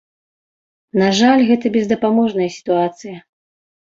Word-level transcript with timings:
На 1.01 1.09
жаль, 1.19 1.43
гэта 1.49 1.71
бездапаможная 1.75 2.47
сітуацыя. 2.57 3.15